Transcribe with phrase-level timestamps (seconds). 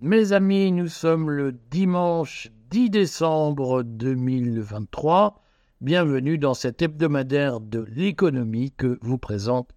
[0.00, 5.40] Mes amis, nous sommes le dimanche 10 décembre 2023.
[5.80, 9.70] Bienvenue dans cet hebdomadaire de l'économie que vous présente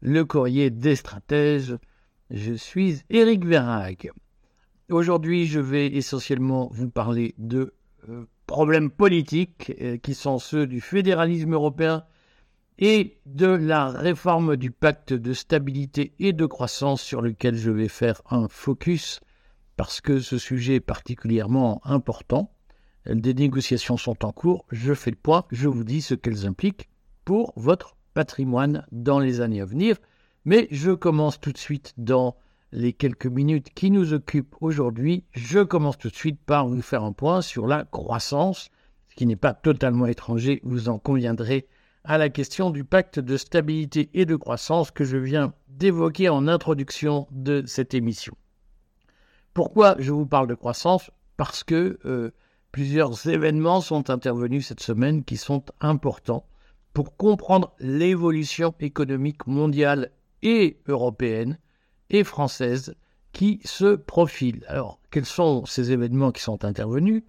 [0.00, 1.76] le courrier des stratèges.
[2.30, 4.10] Je suis Éric Verhaeg.
[4.88, 7.74] Aujourd'hui, je vais essentiellement vous parler de
[8.08, 12.04] euh, problèmes politiques euh, qui sont ceux du fédéralisme européen
[12.78, 17.88] et de la réforme du pacte de stabilité et de croissance sur lequel je vais
[17.88, 19.18] faire un focus
[19.76, 22.52] parce que ce sujet est particulièrement important.
[23.06, 26.88] Des négociations sont en cours, je fais le point, je vous dis ce qu'elles impliquent
[27.24, 29.96] pour votre patrimoine dans les années à venir.
[30.44, 32.36] Mais je commence tout de suite dans
[32.72, 35.24] les quelques minutes qui nous occupent aujourd'hui.
[35.32, 38.70] Je commence tout de suite par vous faire un point sur la croissance,
[39.08, 41.68] ce qui n'est pas totalement étranger, vous en conviendrez,
[42.04, 46.46] à la question du pacte de stabilité et de croissance que je viens d'évoquer en
[46.46, 48.36] introduction de cette émission.
[49.54, 51.10] Pourquoi je vous parle de croissance?
[51.36, 52.30] Parce que euh,
[52.72, 56.46] plusieurs événements sont intervenus cette semaine qui sont importants
[56.92, 60.10] pour comprendre l'évolution économique mondiale
[60.42, 61.58] et européenne
[62.10, 62.94] et française
[63.32, 64.64] qui se profile.
[64.68, 67.22] Alors, quels sont ces événements qui sont intervenus?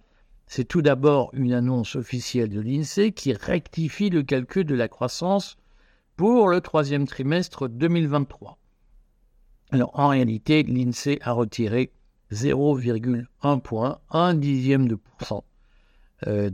[0.46, 5.58] C'est tout d'abord une annonce officielle de l'INSEE qui rectifie le calcul de la croissance
[6.16, 8.58] pour le troisième trimestre 2023.
[9.70, 11.92] Alors, en réalité, l'INSEE a retiré
[12.32, 15.44] 0,1 point, un dixième de pourcent
[16.26, 16.50] euh,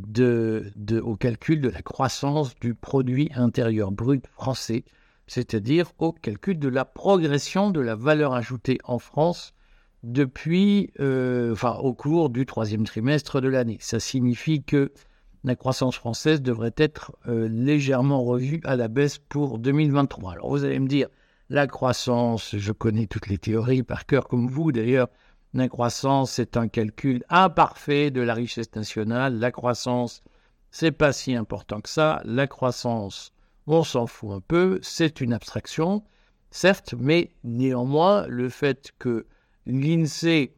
[1.03, 4.85] au calcul de la croissance du produit intérieur brut français,
[5.27, 9.55] c'est-à-dire au calcul de la progression de la valeur ajoutée en France
[10.03, 13.79] depuis, euh, enfin, au cours du troisième trimestre de l'année.
[13.81, 14.93] Ça signifie que
[15.45, 20.33] la croissance française devrait être euh, légèrement revue à la baisse pour 2023.
[20.33, 21.09] Alors vous allez me dire,
[21.51, 25.09] la croissance, je connais toutes les théories par cœur comme vous d'ailleurs,
[25.55, 29.39] la croissance, c'est un calcul imparfait de la richesse nationale.
[29.39, 30.25] La croissance,
[30.73, 32.21] c'est pas si important que ça.
[32.25, 33.33] La croissance,
[33.67, 34.79] on s'en fout un peu.
[34.83, 36.05] C'est une abstraction,
[36.51, 39.27] certes, mais néanmoins, le fait que
[39.67, 40.55] l'INSEE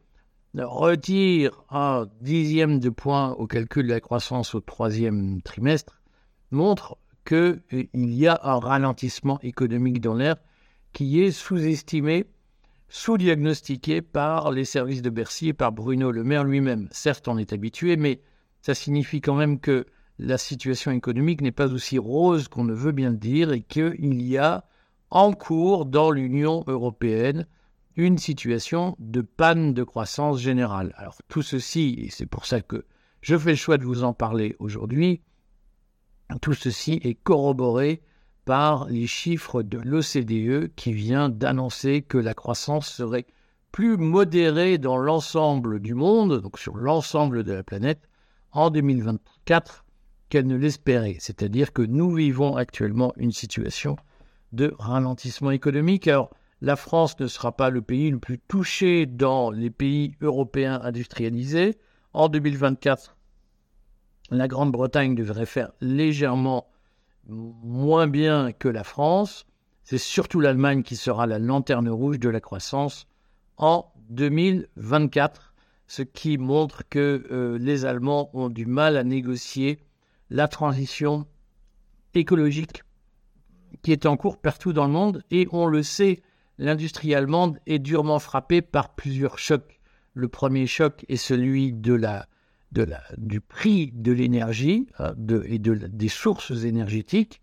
[0.55, 6.01] retire un dixième de point au calcul de la croissance au troisième trimestre
[6.51, 7.59] montre qu'il
[7.93, 10.37] y a un ralentissement économique dans l'air
[10.93, 12.25] qui est sous-estimé
[12.89, 16.87] sous-diagnostiqué par les services de Bercy et par Bruno Le Maire lui-même.
[16.91, 18.21] Certes, on est habitué, mais
[18.61, 19.85] ça signifie quand même que
[20.19, 24.21] la situation économique n'est pas aussi rose qu'on ne veut bien le dire et qu'il
[24.21, 24.65] y a
[25.09, 27.47] en cours dans l'Union européenne
[27.95, 30.93] une situation de panne de croissance générale.
[30.97, 32.85] Alors tout ceci, et c'est pour ça que
[33.21, 35.21] je fais le choix de vous en parler aujourd'hui,
[36.41, 38.01] tout ceci est corroboré
[38.45, 43.25] par les chiffres de l'OCDE qui vient d'annoncer que la croissance serait
[43.71, 48.07] plus modérée dans l'ensemble du monde, donc sur l'ensemble de la planète,
[48.51, 49.85] en 2024
[50.29, 51.17] qu'elle ne l'espérait.
[51.19, 53.95] C'est-à-dire que nous vivons actuellement une situation
[54.51, 56.07] de ralentissement économique.
[56.07, 60.79] Alors, la France ne sera pas le pays le plus touché dans les pays européens
[60.83, 61.77] industrialisés.
[62.13, 63.15] En 2024,
[64.31, 66.67] la Grande-Bretagne devrait faire légèrement
[67.27, 69.45] moins bien que la France.
[69.83, 73.07] C'est surtout l'Allemagne qui sera la lanterne rouge de la croissance
[73.57, 75.53] en 2024,
[75.87, 79.79] ce qui montre que euh, les Allemands ont du mal à négocier
[80.29, 81.25] la transition
[82.13, 82.83] écologique
[83.81, 85.23] qui est en cours partout dans le monde.
[85.31, 86.21] Et on le sait,
[86.57, 89.79] l'industrie allemande est durement frappée par plusieurs chocs.
[90.13, 92.27] Le premier choc est celui de la
[93.17, 97.41] du prix de l'énergie euh, et de, des sources énergétiques.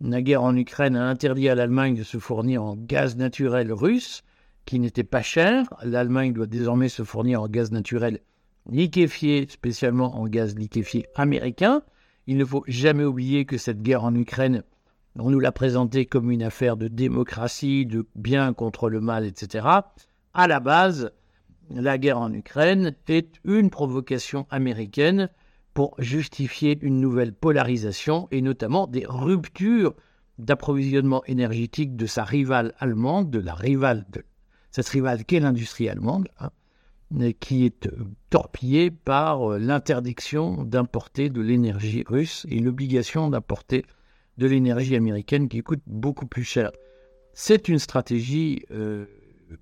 [0.00, 4.22] La guerre en Ukraine a interdit à l'Allemagne de se fournir en gaz naturel russe,
[4.66, 5.64] qui n'était pas cher.
[5.82, 8.20] L'Allemagne doit désormais se fournir en gaz naturel
[8.70, 11.82] liquéfié, spécialement en gaz liquéfié américain.
[12.26, 14.62] Il ne faut jamais oublier que cette guerre en Ukraine,
[15.18, 19.66] on nous l'a présentée comme une affaire de démocratie, de bien contre le mal, etc.
[20.34, 21.12] À la base,
[21.70, 25.30] la guerre en Ukraine est une provocation américaine
[25.72, 29.94] pour justifier une nouvelle polarisation et notamment des ruptures
[30.38, 34.24] d'approvisionnement énergétique de sa rivale allemande, de la rivale de
[34.70, 36.50] cette rivale qu'est l'industrie allemande, hein,
[37.40, 43.84] qui est euh, torpillée par euh, l'interdiction d'importer de l'énergie russe et l'obligation d'importer
[44.38, 46.72] de l'énergie américaine qui coûte beaucoup plus cher.
[47.32, 49.06] C'est une stratégie euh,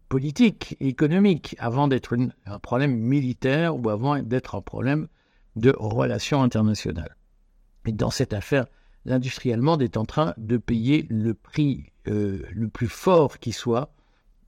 [0.08, 5.08] politique, économique, avant d'être un problème militaire ou avant d'être un problème
[5.56, 7.16] de relations internationales.
[7.86, 8.66] Et dans cette affaire,
[9.04, 13.92] l'industrie allemande est en train de payer le prix euh, le plus fort qui soit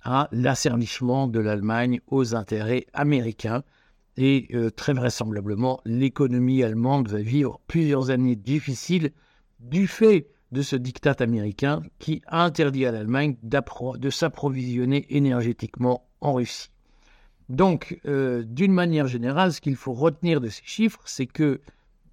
[0.07, 3.65] à l'asservissement de l'Allemagne aux intérêts américains.
[4.17, 9.11] Et euh, très vraisemblablement, l'économie allemande va vivre plusieurs années difficiles
[9.59, 16.71] du fait de ce diktat américain qui interdit à l'Allemagne de s'approvisionner énergétiquement en Russie.
[17.49, 21.61] Donc, euh, d'une manière générale, ce qu'il faut retenir de ces chiffres, c'est que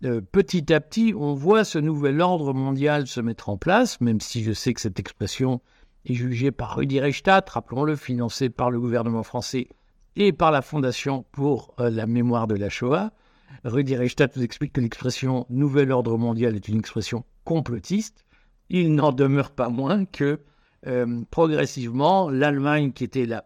[0.04, 4.20] euh, petit à petit, on voit ce nouvel ordre mondial se mettre en place, même
[4.20, 5.62] si je sais que cette expression
[6.06, 9.70] est jugée par Rudi Reichstadt, rappelons-le, financé par le gouvernement français
[10.16, 13.12] et par la Fondation pour euh, la mémoire de la Shoah.
[13.64, 18.26] Rudi Reichstadt vous explique que l'expression nouvel ordre mondial est une expression complotiste.
[18.70, 20.40] Il n'en demeure pas moins que
[20.88, 23.44] euh, progressivement, l'Allemagne, qui était la,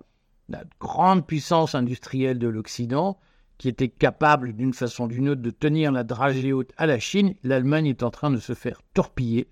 [0.80, 3.20] grande puissance industrielle de l'Occident,
[3.58, 7.00] qui était capable d'une façon ou d'une autre de tenir la dragée haute à la
[7.00, 9.50] Chine, l'Allemagne est en train de se faire torpiller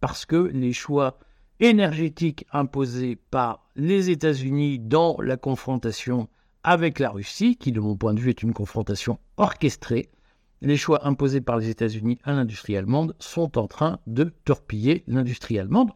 [0.00, 1.18] parce que les choix
[1.60, 6.28] énergétiques imposés par les États-Unis dans la confrontation
[6.62, 10.10] avec la Russie, qui de mon point de vue est une confrontation orchestrée,
[10.62, 15.58] les choix imposés par les États-Unis à l'industrie allemande sont en train de torpiller l'industrie
[15.58, 15.90] allemande.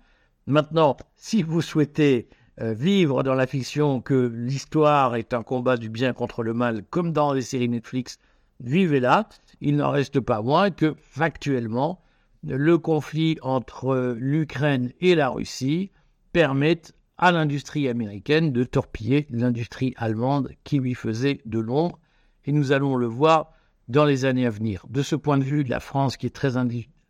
[0.46, 2.28] Maintenant, si vous souhaitez
[2.60, 6.84] euh, vivre dans la fiction que l'histoire est un combat du bien contre le mal,
[6.90, 8.18] comme dans les séries Netflix,
[8.60, 9.28] vivez là.
[9.60, 12.02] Il n'en reste pas moins que, factuellement,
[12.42, 15.90] le conflit entre l'Ukraine et la Russie
[16.32, 16.80] permet
[17.18, 21.98] à l'industrie américaine de torpiller l'industrie allemande qui lui faisait de l'ombre.
[22.46, 23.52] Et nous allons le voir
[23.88, 24.86] dans les années à venir.
[24.88, 26.52] De ce point de vue, la France, qui est très,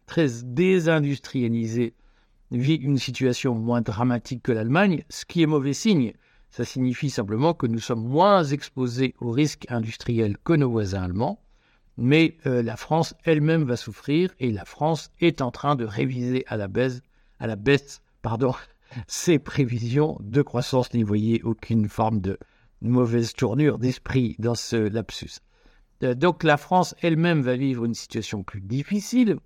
[0.07, 1.95] très désindustrialisée,
[2.51, 6.13] vit une situation moins dramatique que l'Allemagne, ce qui est mauvais signe.
[6.51, 11.40] Ça signifie simplement que nous sommes moins exposés aux risques industriels que nos voisins allemands,
[12.01, 16.45] mais euh, la France elle-même va souffrir et la France est en train de réviser
[16.49, 17.03] à la baisse,
[19.07, 20.95] ses prévisions de croissance.
[20.95, 22.39] N'y voyez aucune forme de
[22.81, 25.41] mauvaise tournure d'esprit dans ce lapsus.
[26.03, 29.37] Euh, donc la France elle-même va vivre une situation plus difficile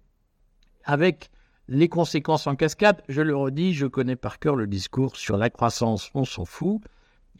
[0.84, 1.30] avec
[1.66, 3.02] les conséquences en cascade.
[3.08, 6.80] Je le redis, je connais par cœur le discours sur la croissance, on s'en fout.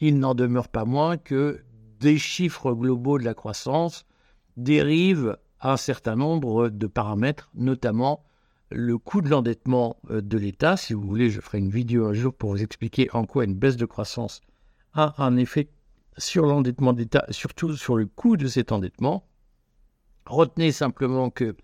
[0.01, 1.63] Il n'en demeure pas moins que
[2.01, 4.05] des chiffres globaux de la croissance
[4.57, 8.23] dérivent un certain nombre de paramètres, notamment
[8.71, 10.77] le coût de l'endettement euh, de l'État.
[10.77, 13.55] Si vous voulez, je ferai une vidéo un jour pour vous expliquer en quoi une
[13.55, 14.41] baisse de croissance
[14.93, 15.69] a un effet
[16.17, 19.27] sur l'endettement d'État, surtout sur le coût de cet endettement.
[20.25, 21.55] Retenez simplement que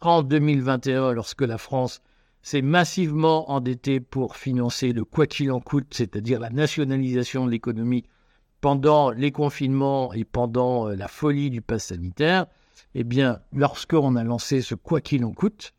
[0.00, 2.02] en 2021, lorsque la France
[2.42, 8.04] s'est massivement endettée pour financer le quoi qu'il en coûte, c'est-à-dire la nationalisation de l'économie
[8.62, 12.46] pendant les confinements et pendant euh, la folie du pass sanitaire,
[12.94, 15.74] eh bien, lorsqu'on a lancé ce quoi qu'il en coûte,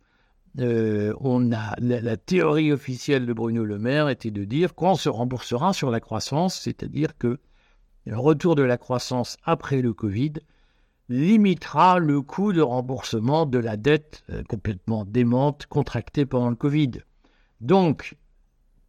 [0.59, 5.09] euh, on a la, théorie officielle de Bruno Le Maire était de dire qu'on se
[5.09, 7.39] remboursera sur la croissance, c'est-à-dire que
[8.05, 10.33] le retour de la croissance après le Covid
[11.07, 16.91] limitera le coût de remboursement de la dette euh, complètement démente contractée pendant le Covid.
[17.61, 18.17] Donc,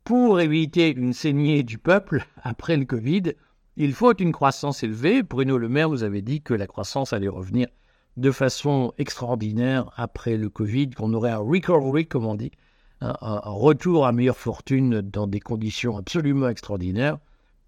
[0.03, 3.35] pour éviter une saignée du peuple après le Covid,
[3.77, 5.23] il faut une croissance élevée.
[5.23, 7.69] Bruno Le Maire vous avait dit que la croissance allait revenir
[8.17, 12.53] de façon extraordinaire après le Covid, qu'on aurait un recovery, comme on dit,
[13.01, 17.19] un retour à meilleure fortune dans des conditions absolument extraordinaires.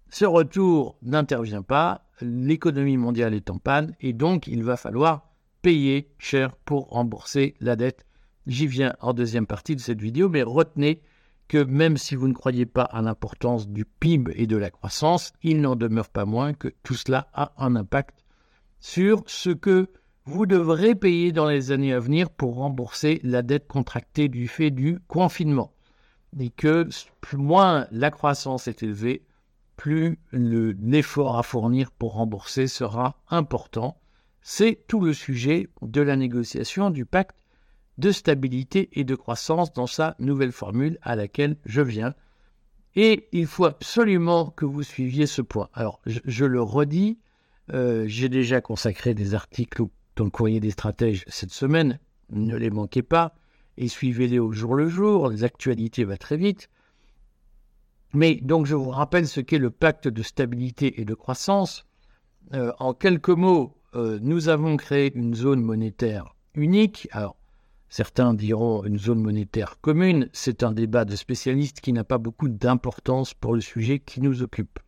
[0.09, 5.29] Ce retour n'intervient pas, l'économie mondiale est en panne et donc il va falloir
[5.61, 8.05] payer cher pour rembourser la dette.
[8.47, 11.01] J'y viens en deuxième partie de cette vidéo, mais retenez
[11.47, 15.33] que même si vous ne croyez pas à l'importance du PIB et de la croissance,
[15.43, 18.25] il n'en demeure pas moins que tout cela a un impact
[18.79, 19.89] sur ce que
[20.25, 24.71] vous devrez payer dans les années à venir pour rembourser la dette contractée du fait
[24.71, 25.71] du confinement.
[26.37, 26.87] Et que
[27.33, 29.23] moins la croissance est élevée,
[29.77, 33.97] plus l'effort à fournir pour rembourser sera important.
[34.41, 37.37] C'est tout le sujet de la négociation du pacte
[37.97, 42.13] de stabilité et de croissance dans sa nouvelle formule à laquelle je viens.
[42.95, 45.69] Et il faut absolument que vous suiviez ce point.
[45.73, 47.19] Alors, je, le redis,
[47.73, 49.83] euh, j'ai déjà consacré des articles
[50.15, 51.99] dans le courrier des stratèges cette semaine.
[52.31, 53.35] Ne les manquez pas
[53.77, 55.29] et suivez-les au jour le jour.
[55.29, 56.69] Les actualités vont très vite.
[58.13, 61.85] Mais donc je vous rappelle ce qu'est le pacte de stabilité et de croissance.
[62.53, 67.07] Euh, en quelques mots, euh, nous avons créé une zone monétaire unique.
[67.11, 67.36] Alors,
[67.89, 70.29] certains diront une zone monétaire commune.
[70.33, 74.41] C'est un débat de spécialistes qui n'a pas beaucoup d'importance pour le sujet qui nous
[74.43, 74.79] occupe.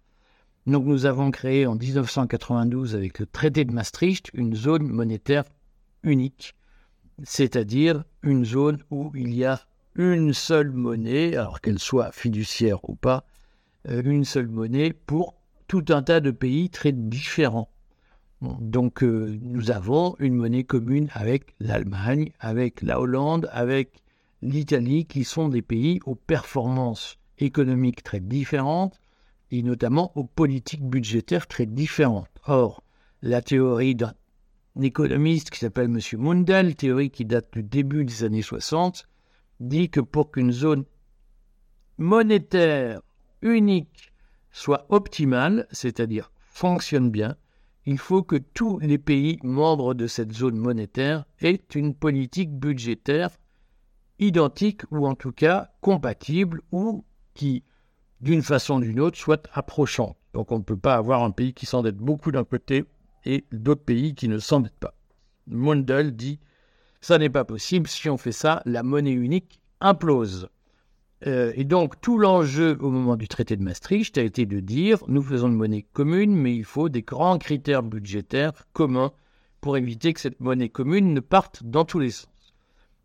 [0.68, 5.46] Donc nous avons créé en 1992 avec le traité de Maastricht une zone monétaire
[6.04, 6.56] unique,
[7.24, 9.62] c'est-à-dire une zone où il y a
[9.96, 13.26] une seule monnaie, alors qu'elle soit fiduciaire ou pas,
[13.88, 15.36] euh, une seule monnaie pour
[15.68, 17.70] tout un tas de pays très différents.
[18.42, 24.02] Donc euh, nous avons une monnaie commune avec l'Allemagne, avec la Hollande, avec
[24.42, 29.00] l'Italie, qui sont des pays aux performances économiques très différentes
[29.52, 32.30] et notamment aux politiques budgétaires très différentes.
[32.46, 32.84] Or,
[33.22, 34.14] la théorie d'un
[34.82, 36.00] économiste qui s'appelle M.
[36.20, 39.08] Mundell, théorie qui date du début des années 60,
[39.60, 40.86] dit que pour qu'une zone
[41.98, 43.02] monétaire
[43.42, 44.14] unique
[44.52, 47.36] soit optimale, c'est-à-dire fonctionne bien,
[47.86, 53.32] il faut que tous les pays membres de cette zone monétaire aient une politique budgétaire
[54.20, 57.64] identique ou en tout cas compatible ou qui,
[58.22, 60.18] d'une façon ou d'une autre, soit approchante.
[60.34, 62.86] Donc on ne peut pas avoir un pays qui s'endette beaucoup d'un côté
[63.26, 64.94] et d'autres pays qui ne s'endettent pas.
[65.48, 66.40] Mundell dit
[67.02, 70.50] ça n'est pas possible, si on fait ça, la monnaie unique implose.
[71.28, 75.04] Euh, et donc tout l'enjeu au moment du traité de Maastricht a été de dire
[75.08, 79.12] nous faisons une monnaie commune, mais il faut des grands critères budgétaires communs
[79.60, 82.54] pour éviter que cette monnaie commune ne parte dans tous les sens.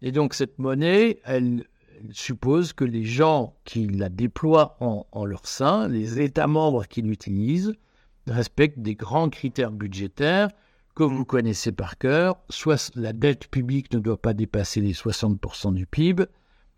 [0.01, 1.65] Et donc cette monnaie, elle,
[2.13, 7.03] suppose que les gens qui la déploient en, en leur sein, les États membres qui
[7.03, 7.75] l'utilisent,
[8.27, 10.49] respectent des grands critères budgétaires
[10.95, 15.75] que vous connaissez par cœur, soit la dette publique ne doit pas dépasser les 60%
[15.75, 16.27] du PIB,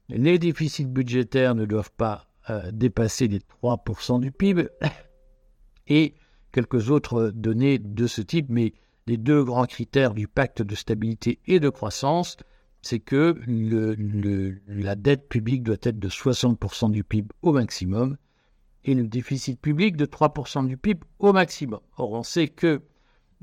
[0.09, 4.69] les déficits budgétaires ne doivent pas euh, dépasser les 3% du PIB,
[5.89, 6.15] et
[6.53, 8.73] quelques autres données de ce type, mais
[9.07, 12.37] les deux grands critères du pacte de stabilité et de croissance,
[12.83, 13.41] c'est que
[14.69, 18.17] la dette publique doit être de 60% du PIB au maximum,
[18.85, 21.81] et le déficit public de 3% du PIB au maximum.
[21.97, 22.83] Or, on sait que,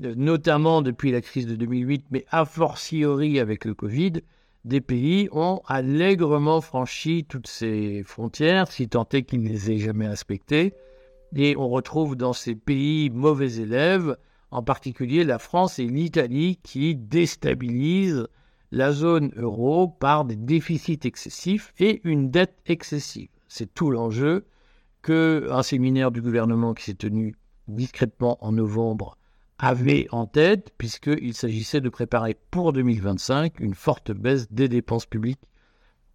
[0.02, 4.22] euh, notamment depuis la crise de 2008, mais a fortiori avec le Covid,
[4.64, 9.78] des pays ont allègrement franchi toutes ces frontières, si tant est qu'ils ne les aient
[9.78, 10.74] jamais respectées.
[11.36, 14.16] Et on retrouve dans ces pays mauvais élèves,
[14.50, 18.26] en particulier la France et l'Italie, qui déstabilisent
[18.72, 23.28] la zone euro par des déficits excessifs et une dette excessive.
[23.48, 24.46] C'est tout l'enjeu
[25.02, 27.36] que un séminaire du gouvernement qui s'est tenu
[27.68, 29.16] discrètement en novembre
[29.58, 35.48] avait en tête, puisqu'il s'agissait de préparer pour 2025 une forte baisse des dépenses publiques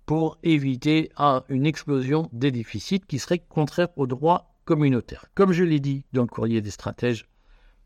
[0.05, 1.11] pour éviter
[1.49, 5.25] une explosion des déficits qui serait contraire au droit communautaire.
[5.35, 7.27] Comme je l'ai dit dans le courrier des stratèges,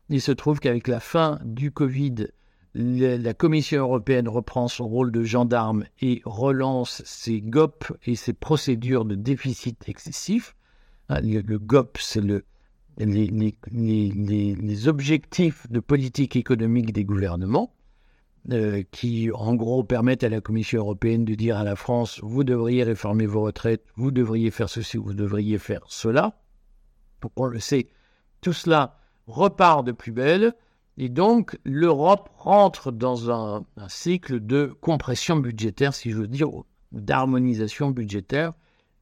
[0.08, 2.28] il se trouve qu'avec la fin du Covid,
[2.74, 9.04] la Commission européenne reprend son rôle de gendarme et relance ses GOP et ses procédures
[9.04, 10.56] de déficit excessif.
[11.08, 12.44] Ah, le, GOP, c'est le,
[12.98, 17.74] les, objectifs de politique économique des gouvernements,
[18.52, 22.44] euh, qui en gros permettent à la Commission européenne de dire à la France, vous
[22.44, 26.40] devriez réformer vos retraites, vous devriez faire ceci, vous devriez faire cela.
[27.36, 27.88] On le sait,
[28.42, 30.54] tout cela repart de plus belle,
[30.98, 36.48] et donc l'Europe rentre dans un, un cycle de compression budgétaire, si je veux dire,
[36.92, 38.52] d'harmonisation budgétaire,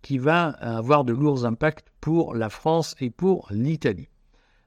[0.03, 4.09] qui va avoir de lourds impacts pour la France et pour l'Italie.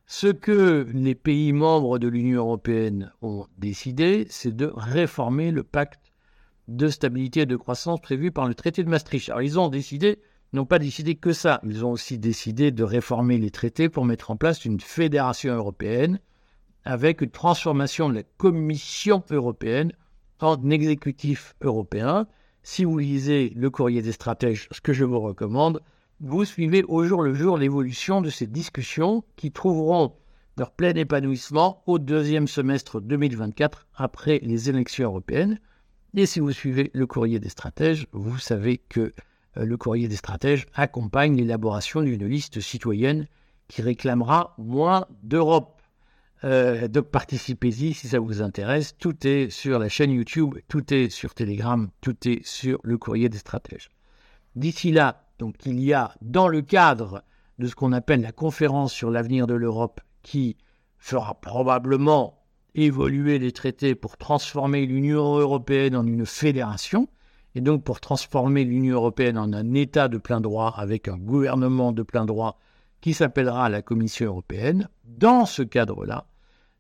[0.08, 6.13] Ce que les pays membres de l'Union européenne ont décidé, c'est de réformer le pacte
[6.68, 9.30] de stabilité et de croissance prévu par le traité de Maastricht.
[9.30, 10.20] Alors ils ont décidé,
[10.54, 14.32] n'ont pas décidé que ça, ils ont aussi décidé de réformer les traités pour mettre
[14.32, 16.20] en place une fédération européenne
[16.84, 19.92] avec une transformation de la Commission européenne
[20.39, 22.27] en exécutif européen
[22.65, 25.81] si vous lisez le courrier des stratèges, ce que je vous recommande,
[26.19, 30.13] vous suivez au jour le jour l'évolution de ces discussions qui trouveront
[30.57, 35.60] leur plein épanouissement au deuxième semestre 2024 après les élections européennes.
[36.15, 39.13] Et si vous suivez le courrier des stratèges, vous savez que
[39.57, 43.27] euh, le courrier des stratèges accompagne l'élaboration d'une liste citoyenne
[43.67, 45.75] qui réclamera moins d'Europe.
[46.44, 48.96] Euh, donc participez-y si ça vous intéresse.
[48.98, 53.30] Tout est sur la chaîne YouTube, tout est sur Telegram, tout est sur le courrier
[53.30, 53.89] des stratèges.
[54.56, 57.24] D'ici là, donc il y a dans le cadre
[57.60, 60.58] de ce qu'on appelle la conférence sur l'avenir de l'Europe qui
[60.98, 62.42] fera probablement
[62.74, 67.08] évoluer les traités pour transformer l'Union européenne en une fédération,
[67.56, 71.94] et donc pour transformer l'Union européenne en un État de plein droit avec un gouvernement
[71.94, 72.60] de plein droit
[73.05, 74.89] qui s'appellera la Commission européenne.
[75.03, 76.25] Dans ce cadre-là,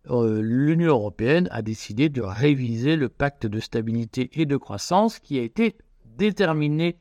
[0.09, 5.37] euh, l'Union européenne a décidé de réviser le pacte de stabilité et de croissance qui
[5.37, 5.75] a été
[6.17, 6.97] déterminé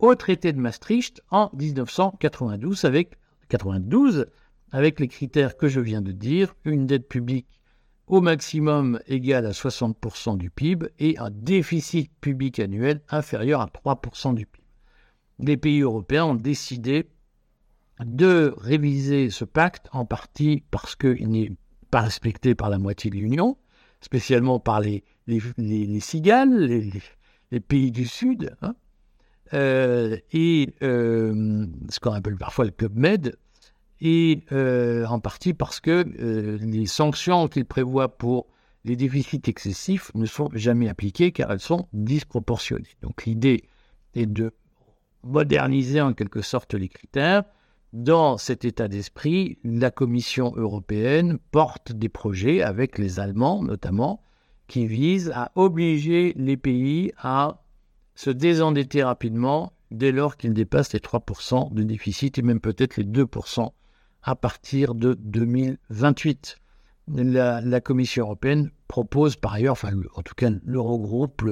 [0.00, 3.18] au traité de Maastricht en 1992 avec,
[3.50, 4.26] 92,
[4.72, 7.60] avec les critères que je viens de dire, une dette publique
[8.08, 14.34] au maximum égale à 60% du PIB et un déficit public annuel inférieur à 3%
[14.34, 14.66] du PIB.
[15.38, 17.06] Les pays européens ont décidé
[18.04, 21.52] de réviser ce pacte, en partie parce qu'il n'est
[21.90, 23.56] pas respecté par la moitié de l'Union,
[24.00, 26.64] spécialement par les, les, cigales,
[27.50, 28.74] les, pays du Sud, hein,
[29.52, 33.36] euh, et euh, ce qu'on appelle parfois le Club Med,
[34.00, 36.06] et euh, en partie parce que
[36.62, 38.46] les sanctions qu'il prévoit pour
[38.84, 42.96] les déficits excessifs ne sont jamais appliquées car elles sont disproportionnées.
[43.02, 43.64] Donc l'idée
[44.14, 44.54] est de
[45.22, 47.44] moderniser en quelque sorte les critères.
[47.92, 54.22] Dans cet état d'esprit, la Commission européenne porte des projets avec les Allemands notamment
[54.68, 57.64] qui visent à obliger les pays à
[58.14, 63.04] se désendetter rapidement dès lors qu'ils dépassent les 3% de déficit et même peut-être les
[63.04, 63.72] 2%
[64.22, 66.58] à partir de 2028.
[67.08, 71.42] La, Commission européenne propose par ailleurs, enfin en tout cas l'Eurogroupe,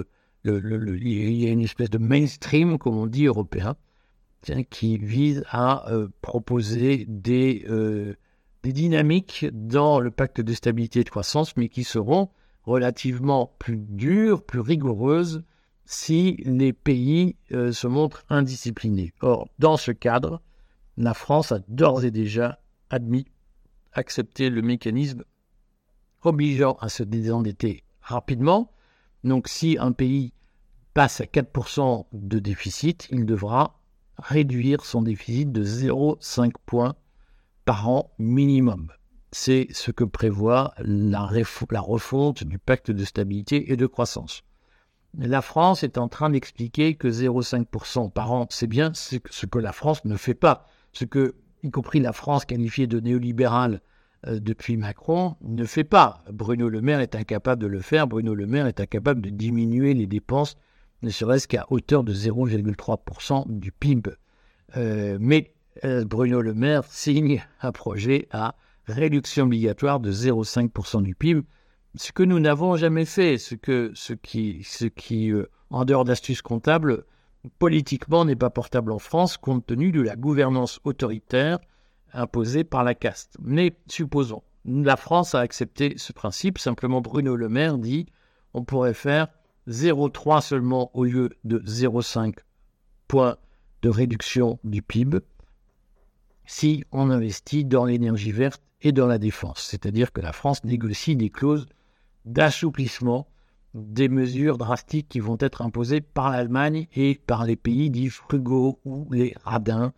[0.44, 3.74] il y a une espèce de mainstream, comme on dit, européen,
[4.70, 8.14] qui vise à euh, proposer des, euh,
[8.62, 12.30] des dynamiques dans le pacte de stabilité et de croissance, mais qui seront
[12.64, 15.42] relativement plus dures, plus rigoureuses
[15.84, 19.14] si les pays euh, se montrent indisciplinés.
[19.22, 20.42] Or, dans ce cadre,
[20.98, 23.26] la France a d'ores et déjà admis,
[23.92, 25.24] accepté le mécanisme
[26.22, 28.70] obligeant à se désendetter rapidement.
[29.24, 30.32] Donc si un pays
[30.92, 33.77] passe à 4% de déficit, il devra
[34.18, 36.94] réduire son déficit de 0,5 points
[37.64, 38.88] par an minimum.
[39.30, 44.42] C'est ce que prévoit la, refonte du pacte de stabilité et de croissance.
[45.18, 49.72] La France est en train d'expliquer que 0,5% par an, c'est bien ce que la
[49.72, 50.66] France ne fait pas.
[50.92, 53.80] Ce que, y compris la France qualifiée de néolibérale
[54.26, 56.24] euh, depuis Macron, ne fait pas.
[56.32, 58.06] Bruno Le Maire est incapable de le faire.
[58.06, 60.56] Bruno Le Maire est incapable de diminuer les dépenses,
[61.02, 64.10] ne serait-ce qu'à hauteur de 0,3% du PIB.
[64.76, 68.54] Euh, mais euh, Bruno Le Maire signe un projet à
[68.86, 71.44] réduction obligatoire de 0,5% du PIB
[71.98, 73.54] ce que nous n'avons jamais fait, ce,
[74.14, 77.04] qui euh, en dehors d'astuces comptables,
[77.58, 81.58] politiquement n'est pas portable en France compte tenu de la gouvernance autoritaire
[82.12, 83.36] imposée par la caste.
[83.40, 88.06] Mais supposons, la France a accepté ce principe, simplement Bruno Le Maire dit
[88.54, 89.28] on pourrait faire
[89.68, 92.34] 0,3 seulement au lieu de 0,5
[93.06, 93.36] points
[93.82, 95.20] de réduction du PIB
[96.48, 99.60] si on investit dans l'énergie verte et dans la défense.
[99.60, 101.66] C'est-à-dire que la France négocie des clauses
[102.24, 103.28] d'assouplissement
[103.74, 108.80] des mesures drastiques qui vont être imposées par l'Allemagne et par les pays dits frugaux
[108.86, 109.92] ou les radins,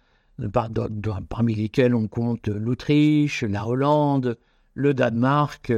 [1.29, 4.37] parmi lesquels on compte l'Autriche, la Hollande,
[4.75, 5.73] le Danemark,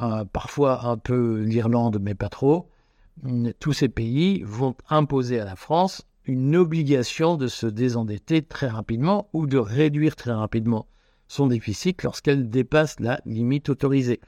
[0.00, 2.70] euh, parfois un peu l'Irlande, mais pas trop.
[3.60, 9.28] Tous ces pays vont imposer à la France une obligation de se désendetter très rapidement
[9.32, 10.86] ou de réduire très rapidement
[11.28, 14.20] son déficit lorsqu'elle dépasse la limite autorisée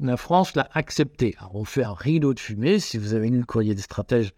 [0.00, 1.34] la France l'a accepté.
[1.38, 2.78] Alors on fait un rideau de fumée.
[2.78, 4.32] Si vous avez lu le courrier des stratèges,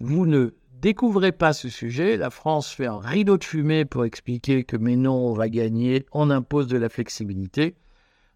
[0.00, 2.16] vous ne découvrez pas ce sujet.
[2.16, 6.06] La France fait un rideau de fumée pour expliquer que mais non, on va gagner,
[6.12, 7.74] on impose de la flexibilité.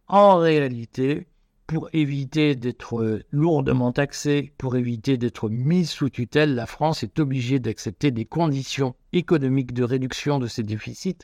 [0.09, 1.27] En réalité,
[1.73, 7.61] pour éviter d'être lourdement taxée, pour éviter d'être mise sous tutelle, la France est obligée
[7.61, 11.21] d'accepter des conditions économiques de réduction de ses déficits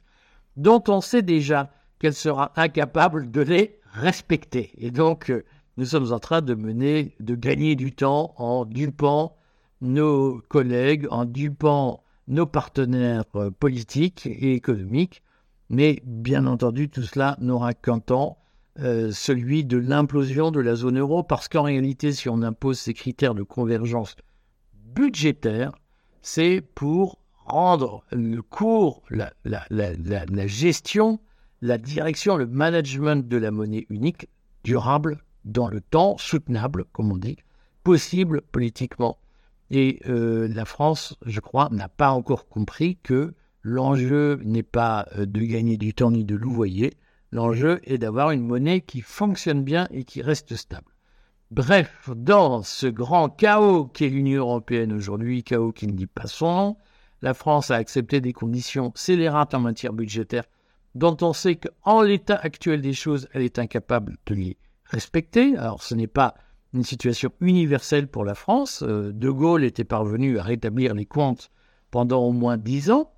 [0.56, 4.72] dont on sait déjà qu'elle sera incapable de les respecter.
[4.78, 5.44] Et donc, euh,
[5.76, 9.36] nous sommes en train de mener, de gagner du temps en dupant
[9.82, 15.22] nos collègues, en dupant nos partenaires euh, politiques et économiques.
[15.68, 18.38] Mais bien entendu, tout cela n'aura qu'un temps,
[18.80, 22.94] euh, celui de l'implosion de la zone euro, parce qu'en réalité, si on impose ces
[22.94, 24.16] critères de convergence
[24.94, 25.72] budgétaire,
[26.22, 31.18] c'est pour rendre le cours, la, la, la, gestion
[31.60, 34.28] la direction, le management de la monnaie unique
[34.64, 37.36] durable dans le temps, soutenable, comme on dit,
[37.82, 39.18] possible politiquement.
[39.70, 45.26] Et euh, la France, je crois, n'a pas encore compris que l'enjeu n'est pas euh,
[45.26, 46.94] de gagner du temps ni de louvoyer,
[47.32, 50.92] l'enjeu est d'avoir une monnaie qui fonctionne bien et qui reste stable.
[51.50, 56.54] Bref, dans ce grand chaos qu'est l'Union européenne aujourd'hui, chaos qui ne dit pas son
[56.54, 56.76] nom,
[57.22, 60.44] la France a accepté des conditions scélérates en matière budgétaire
[60.94, 65.56] dont on sait qu'en l'état actuel des choses, elle est incapable de les respecter.
[65.56, 66.34] Alors ce n'est pas
[66.74, 68.82] une situation universelle pour la France.
[68.86, 71.50] Euh, de Gaulle était parvenu à rétablir les comptes
[71.90, 73.12] pendant au moins dix ans,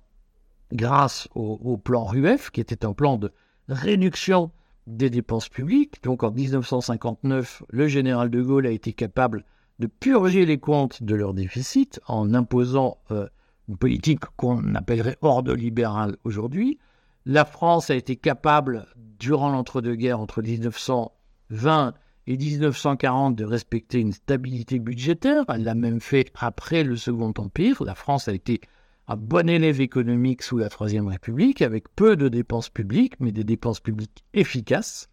[0.71, 3.33] grâce au, plan RUEF, qui était un plan de
[3.71, 4.51] réduction
[4.87, 6.03] des dépenses publiques.
[6.03, 9.45] Donc en 1959, le général de Gaulle a été capable
[9.79, 13.27] de purger les comptes de leur déficit en imposant euh,
[13.67, 16.77] une politique qu'on appellerait ordolibérale aujourd'hui.
[17.25, 18.85] La France a été capable,
[19.19, 21.93] durant l'entre-deux-guerres entre 1920
[22.27, 25.45] et 1940, de respecter une stabilité budgétaire.
[25.49, 27.83] Elle l'a même fait après le Second Empire.
[27.83, 28.61] La France a été
[29.07, 33.43] un bon élève économique sous la Troisième République, avec peu de dépenses publiques, mais des
[33.43, 35.09] dépenses publiques efficaces.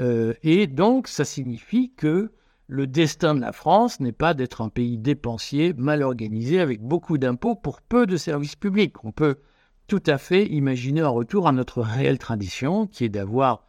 [0.00, 2.32] Euh, et donc, ça signifie que
[2.68, 7.18] le destin de la France n'est pas d'être un pays dépensier, mal organisé, avec beaucoup
[7.18, 9.04] d'impôts pour peu de services publics.
[9.04, 9.38] On peut
[9.88, 13.66] tout à fait imaginer un retour à notre réelle tradition, qui est d'avoir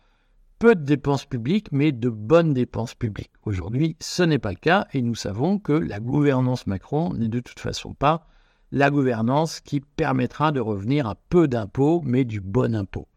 [0.59, 3.33] peu de dépenses publiques, mais de bonnes dépenses publiques.
[3.43, 7.41] Aujourd'hui, ce n'est pas le cas, et nous savons que la gouvernance Macron n'est de
[7.41, 8.27] toute façon pas
[8.73, 13.07] la gouvernance qui permettra de revenir à peu d'impôts, mais du bon impôt.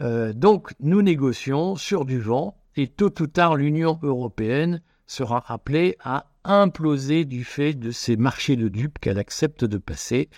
[0.00, 5.96] Euh, donc, nous négocions sur du vent, et tôt ou tard, l'Union européenne sera appelée
[6.02, 10.30] à imploser du fait de ces marchés de dupes qu'elle accepte de passer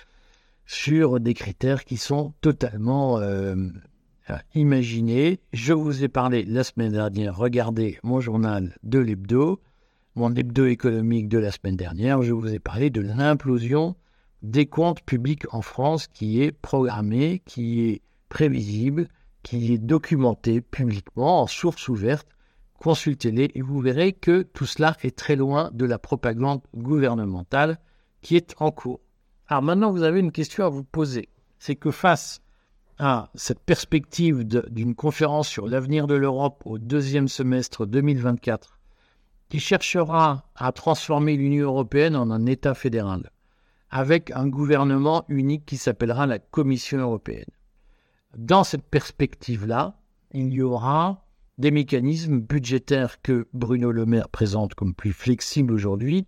[0.67, 3.55] sur des critères qui sont totalement euh,
[4.57, 5.39] imaginés.
[5.53, 9.61] Je vous ai parlé la semaine dernière, regardez mon journal de l'hebdo,
[10.17, 13.95] mon hebdo économique de la semaine dernière, je vous ai parlé de l'implosion
[14.43, 19.09] des comptes publics en France qui est programmée, qui est prévisible,
[19.43, 22.29] qui est documenté publiquement en source ouverte
[22.79, 27.79] consultez-les et vous verrez que tout cela est très loin de la propagande gouvernementale
[28.23, 29.01] qui est en cours.
[29.49, 31.29] Alors maintenant, vous avez une question à vous poser.
[31.59, 32.41] C'est que face
[32.99, 38.79] à cette perspective d'une conférence sur l'avenir de l'Europe au deuxième semestre 2024,
[39.49, 43.31] qui cherchera à transformer l'Union européenne en un État fédéral,
[43.91, 47.51] avec un gouvernement unique qui s'appellera la Commission européenne.
[48.37, 49.99] Dans cette perspective-là,
[50.33, 51.25] il y aura
[51.57, 56.27] des mécanismes budgétaires que Bruno Le Maire présente comme plus flexibles aujourd'hui,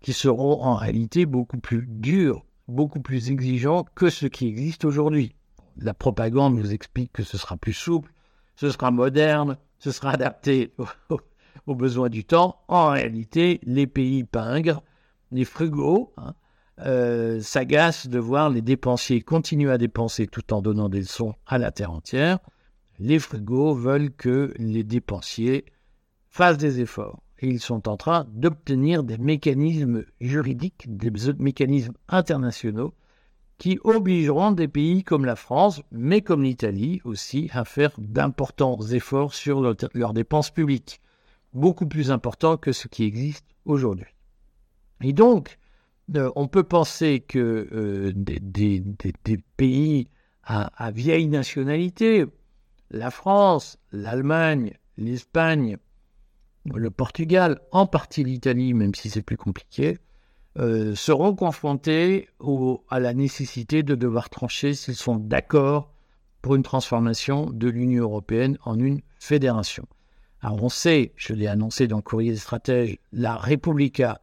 [0.00, 5.34] qui seront en réalité beaucoup plus durs, beaucoup plus exigeants que ce qui existe aujourd'hui.
[5.76, 8.12] La propagande nous explique que ce sera plus souple,
[8.54, 10.74] ce sera moderne, ce sera adapté
[11.66, 12.60] aux, besoins du temps.
[12.68, 14.82] En réalité, les pays pingres,
[15.32, 16.34] les frugaux, hein,
[16.80, 21.58] euh, s'agacent de voir les dépensiers continuer à dépenser tout en donnant des leçons à
[21.58, 22.38] la terre entière
[22.98, 25.64] les frigos veulent que les dépensiers
[26.28, 27.22] fassent des efforts.
[27.40, 32.94] Ils sont en train d'obtenir des mécanismes juridiques, des mécanismes internationaux
[33.58, 39.34] qui obligeront des pays comme la France, mais comme l'Italie aussi, à faire d'importants efforts
[39.34, 41.00] sur leurs dépenses publiques,
[41.54, 44.14] beaucoup plus importants que ce qui existe aujourd'hui.
[45.02, 45.57] Et donc,
[46.14, 48.82] on peut penser que euh, des,
[49.56, 50.08] pays
[50.44, 52.24] à, vieille nationalité,
[52.90, 55.76] la France, l'Allemagne, l'Espagne,
[56.64, 59.98] le Portugal, en partie l'Italie, même si c'est plus compliqué,
[60.58, 62.28] euh, seront confrontés
[62.90, 65.92] à la nécessité de devoir trancher s'ils sont d'accord
[66.40, 69.86] pour une transformation de l'Union européenne en une fédération.
[70.40, 74.20] Alors on sait, je l'ai annoncé dans le courrier des stratèges, la Repubblica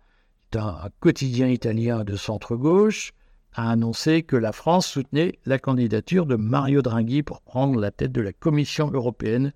[0.58, 3.13] un quotidien italien de centre-gauche,
[3.54, 8.12] a annoncé que la France soutenait la candidature de Mario Draghi pour prendre la tête
[8.12, 9.54] de la Commission européenne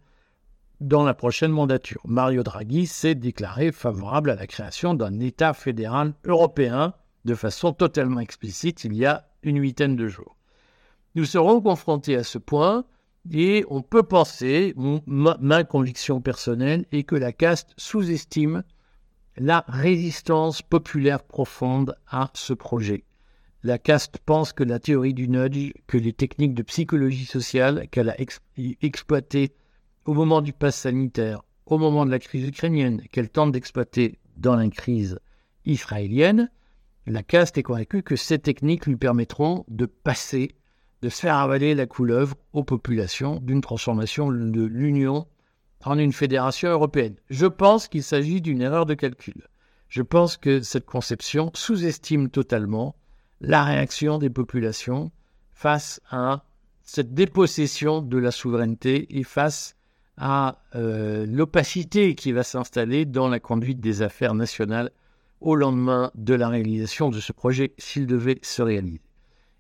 [0.79, 2.01] dans la prochaine mandature.
[2.05, 6.93] Mario Draghi s'est déclaré favorable à la création d'un État fédéral européen
[7.25, 10.37] de façon totalement explicite il y a une huitaine de jours.
[11.15, 12.85] Nous serons confrontés à ce point
[13.31, 14.73] et on peut penser,
[15.05, 18.63] ma conviction personnelle est que la caste sous-estime
[19.39, 23.05] la résistance populaire profonde à ce projet.
[23.63, 28.09] La caste pense que la théorie du nudge, que les techniques de psychologie sociale qu'elle
[28.09, 28.17] a
[28.81, 29.53] exploitées
[30.05, 34.55] au moment du pass sanitaire, au moment de la crise ukrainienne, qu'elle tente d'exploiter dans
[34.55, 35.19] la crise
[35.65, 36.51] israélienne,
[37.05, 40.51] la caste est convaincue que ces techniques lui permettront de passer,
[41.01, 45.27] de faire avaler la couleuvre aux populations d'une transformation de l'Union
[45.85, 47.15] en une fédération européenne.
[47.29, 49.47] Je pense qu'il s'agit d'une erreur de calcul.
[49.87, 52.95] Je pense que cette conception sous-estime totalement
[53.41, 55.11] la réaction des populations
[55.53, 56.43] face à
[56.83, 59.75] cette dépossession de la souveraineté et face
[60.17, 64.91] à euh, l'opacité qui va s'installer dans la conduite des affaires nationales
[65.39, 69.01] au lendemain de la réalisation de ce projet s'il devait se réaliser.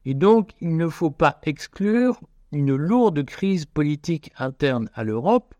[0.05, 2.19] Et donc, il ne faut pas exclure
[2.51, 5.55] une lourde crise politique interne à l'Europe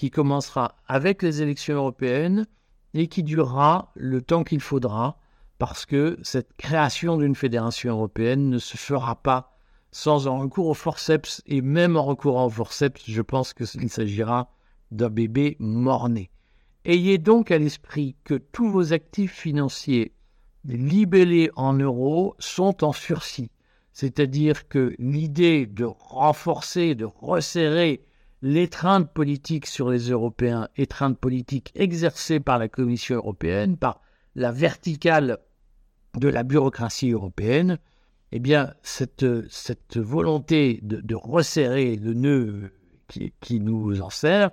[0.00, 2.46] qui commencera avec les élections européennes
[2.94, 5.18] et qui durera le temps qu'il faudra
[5.58, 9.58] parce que cette création d'une fédération européenne ne se fera pas
[9.90, 11.42] sans un recours au forceps.
[11.44, 14.50] Et même en recourant au forceps, je pense qu'il s'agira
[14.90, 16.30] d'un bébé mort-né.
[16.86, 20.14] Ayez donc à l'esprit que tous vos actifs financiers
[20.64, 23.50] libellés en euros sont en sursis.
[23.92, 28.02] C'est-à-dire que l'idée de renforcer, de resserrer
[28.42, 34.00] l'étreinte politique sur les Européens, étreinte politique exercée par la Commission européenne, par
[34.34, 35.38] la verticale
[36.16, 37.78] de la bureaucratie européenne,
[38.32, 39.24] eh bien, cette,
[39.96, 42.72] volonté de, resserrer le nœud
[43.08, 44.50] qui, qui nous en sert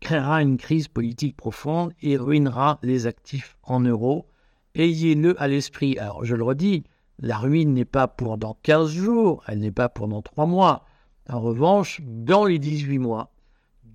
[0.00, 4.26] créera une crise politique profonde et ruinera les actifs en euros.
[4.74, 5.98] Ayez-le à l'esprit.
[5.98, 6.84] Alors, je le redis,
[7.18, 10.84] la ruine n'est pas pour dans 15 jours, elle n'est pas pour dans 3 mois.
[11.28, 13.32] En revanche, dans les 18 mois,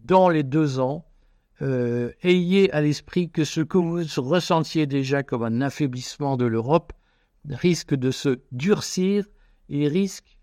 [0.05, 1.05] dans les 2 ans,
[1.61, 6.93] euh, ayez à l'esprit que ce que vous ressentiez déjà comme un affaiblissement de l'Europe
[7.49, 9.25] risque de se durcir
[9.69, 10.37] et risque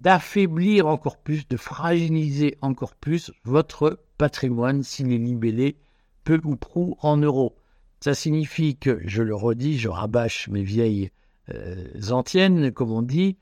[0.00, 5.76] d'affaiblir encore plus, de fragiliser encore plus votre patrimoine s'il est libellé
[6.24, 7.56] peu ou prou en euros.
[8.00, 11.10] Ça signifie que, je le redis, je rabâche mes vieilles
[11.50, 13.36] euh, antiennes, comme on dit,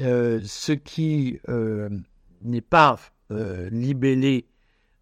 [0.00, 1.88] euh, ce qui euh,
[2.44, 2.98] n'est pas
[3.70, 4.46] libellé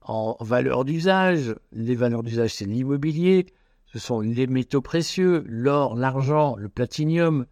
[0.03, 3.47] en valeur d'usage, les valeurs d'usage c'est l'immobilier,
[3.87, 7.47] ce sont les métaux précieux, l'or, l'argent, le platinium,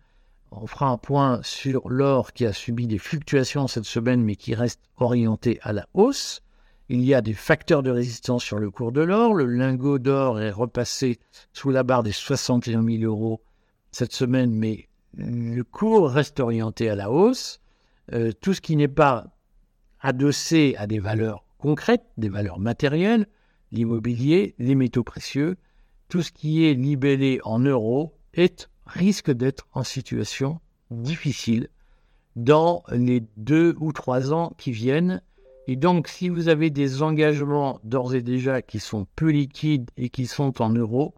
[0.51, 4.55] on fera un point sur l'or qui a subi des fluctuations cette semaine mais qui
[4.55, 6.43] reste orienté à la hausse.
[6.89, 9.35] Il y a des facteurs de résistance sur le cours de l'or.
[9.35, 11.19] Le lingot d'or est repassé
[11.53, 13.43] sous la barre des 61 000 euros
[13.91, 17.61] cette semaine, mais le cours reste orienté à la hausse.
[18.15, 19.27] Euh, tout ce qui n'est pas
[20.01, 23.27] adossé à des valeurs concrètes, des valeurs matérielles,
[23.73, 25.57] l'immobilier, les métaux précieux,
[26.09, 28.15] tout ce qui est libellé en euros
[28.87, 31.69] risque d'être en situation difficile
[32.37, 35.23] dans les deux ou trois ans qui viennent.
[35.67, 40.09] Et donc, si vous avez des engagements d'ores et déjà qui sont peu liquides et
[40.09, 41.15] qui sont en euros,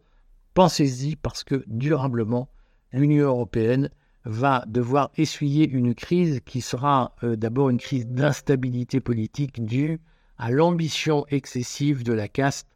[0.53, 2.49] pensez-y parce que durablement,
[2.91, 3.89] l'Union européenne
[4.25, 9.99] va devoir essuyer une crise qui sera euh, d'abord une crise d'instabilité politique due
[10.37, 12.67] à l'ambition excessive de la caste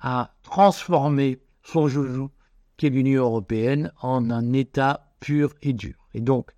[0.00, 2.30] à transformer son joujou
[2.76, 5.94] qu'est l'Union européenne en un État pur et dur.
[6.14, 6.50] Et donc,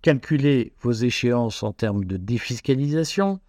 [0.00, 3.40] calculez vos échéances en termes de défiscalisation,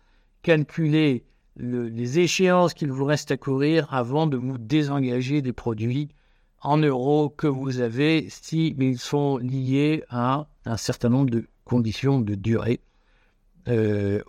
[0.42, 6.10] calculez les échéances qu'il vous reste à courir avant de vous désengager des produits
[6.64, 12.36] en euros que vous avez s'ils sont liés à un certain nombre de conditions de
[12.36, 12.82] durée
[13.68, 14.22] euh,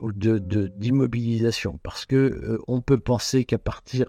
[0.77, 1.75] d'immobilisation.
[1.75, 4.07] De, parce que euh, on peut penser qu'à partir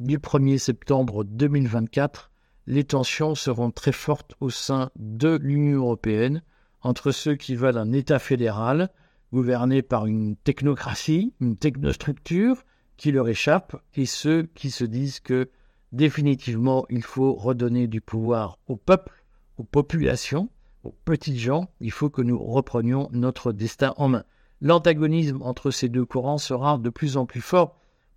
[0.00, 2.30] du 1er septembre 2024,
[2.66, 6.42] les tensions seront très fortes au sein de l'Union européenne
[6.82, 8.90] entre ceux qui veulent un État fédéral
[9.32, 12.62] gouverné par une technocratie, une technostructure
[12.96, 15.50] qui leur échappe, et ceux qui se disent que
[15.96, 19.24] définitivement il faut redonner du pouvoir au peuple,
[19.58, 20.48] aux populations,
[20.84, 24.24] aux petits gens, il faut que nous reprenions notre destin en main.
[24.60, 27.76] L'antagonisme entre ces deux courants sera de plus en plus fort,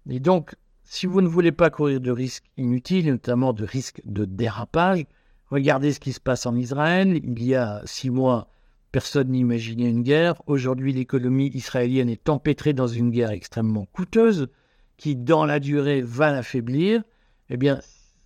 [0.10, 0.56] et donc
[0.92, 5.06] si vous ne voulez pas courir de risques inutiles, notamment de risques de dérapage,
[5.52, 7.20] regardez ce qui se passe en Israël.
[7.24, 8.50] Il y a six mois,
[8.92, 10.42] personne n'imaginait une guerre.
[10.48, 14.48] Aujourd'hui, l'économie israélienne est empêtrée dans une guerre extrêmement coûteuse
[14.98, 17.04] qui, dans la durée, va l'affaiblir.
[17.50, 17.80] Eh bien,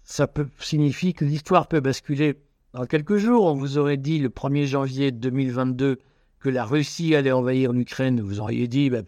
[0.03, 2.35] ça peut, signifie que l'histoire peut basculer
[2.73, 3.45] dans quelques jours.
[3.45, 5.99] On vous aurait dit le 1er janvier 2022
[6.39, 8.21] que la Russie allait envahir l'Ukraine.
[8.21, 9.05] Vous auriez dit, ben,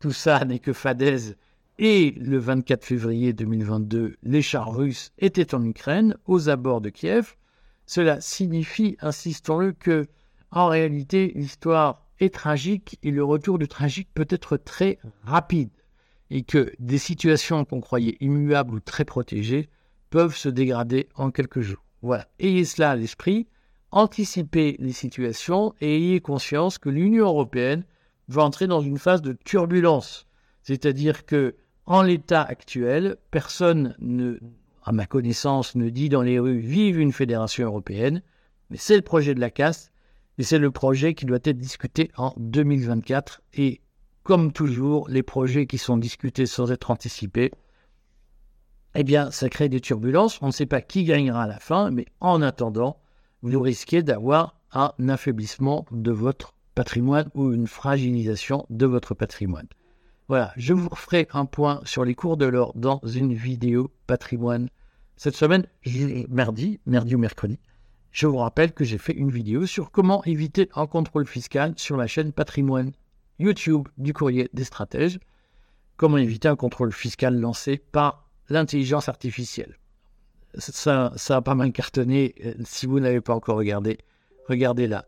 [0.00, 1.36] tout ça n'est que fadaise
[1.78, 7.34] et le 24 février 2022, les chars russes étaient en Ukraine, aux abords de Kiev.
[7.86, 10.06] Cela signifie, insistons-le, que
[10.52, 15.70] en réalité, l'histoire est tragique et le retour du tragique peut être très rapide
[16.34, 19.70] et que des situations qu'on croyait immuables ou très protégées
[20.10, 21.84] peuvent se dégrader en quelques jours.
[22.02, 23.46] Voilà, ayez cela à l'esprit,
[23.92, 27.84] anticipez les situations et ayez conscience que l'Union européenne
[28.26, 30.26] va entrer dans une phase de turbulence.
[30.64, 31.54] C'est-à-dire que
[31.86, 34.40] en l'état actuel, personne, ne,
[34.82, 38.22] à ma connaissance, ne dit dans les rues vive une fédération européenne,
[38.70, 39.92] mais c'est le projet de la casse
[40.38, 43.40] et c'est le projet qui doit être discuté en 2024.
[43.54, 43.82] Et
[44.24, 47.52] comme toujours, les projets qui sont discutés sans être anticipés,
[48.94, 50.40] eh bien, ça crée des turbulences.
[50.40, 53.00] On ne sait pas qui gagnera à la fin, mais en attendant,
[53.42, 59.68] vous risquez d'avoir un affaiblissement de votre patrimoine ou une fragilisation de votre patrimoine.
[60.28, 64.68] Voilà, je vous referai un point sur les cours de l'or dans une vidéo patrimoine
[65.16, 65.66] cette semaine,
[66.28, 67.58] mardi, mardi ou mercredi.
[68.10, 71.96] Je vous rappelle que j'ai fait une vidéo sur comment éviter un contrôle fiscal sur
[71.96, 72.92] la chaîne Patrimoine
[73.38, 75.18] YouTube du courrier des stratèges.
[75.96, 79.78] Comment éviter un contrôle fiscal lancé par l'intelligence artificielle.
[80.58, 82.34] Ça, ça a pas mal cartonné.
[82.44, 83.98] Euh, si vous n'avez pas encore regardé,
[84.48, 85.06] regardez-la.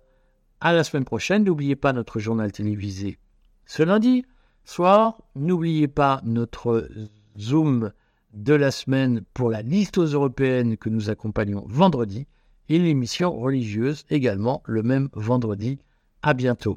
[0.60, 1.44] À la semaine prochaine.
[1.44, 3.18] N'oubliez pas notre journal télévisé
[3.66, 4.24] ce lundi
[4.64, 5.22] soir.
[5.34, 6.88] N'oubliez pas notre
[7.38, 7.92] Zoom
[8.32, 12.26] de la semaine pour la liste aux européennes que nous accompagnons vendredi
[12.68, 15.78] et l'émission religieuse également le même vendredi.
[16.22, 16.76] À bientôt.